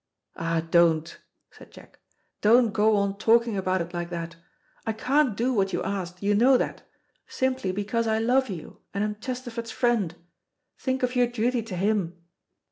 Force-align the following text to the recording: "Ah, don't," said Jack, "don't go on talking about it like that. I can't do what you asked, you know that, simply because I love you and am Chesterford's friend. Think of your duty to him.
"Ah, 0.35 0.61
don't," 0.61 1.19
said 1.51 1.69
Jack, 1.69 1.99
"don't 2.41 2.71
go 2.73 2.95
on 2.95 3.19
talking 3.19 3.55
about 3.55 3.81
it 3.81 3.93
like 3.93 4.09
that. 4.09 4.35
I 4.83 4.93
can't 4.93 5.37
do 5.37 5.53
what 5.53 5.73
you 5.73 5.83
asked, 5.83 6.23
you 6.23 6.33
know 6.33 6.57
that, 6.57 6.81
simply 7.27 7.71
because 7.71 8.07
I 8.07 8.17
love 8.17 8.49
you 8.49 8.81
and 8.95 9.03
am 9.03 9.17
Chesterford's 9.21 9.69
friend. 9.69 10.15
Think 10.79 11.03
of 11.03 11.15
your 11.15 11.27
duty 11.27 11.61
to 11.61 11.75
him. 11.77 12.19